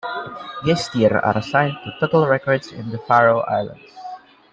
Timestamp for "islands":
3.41-3.91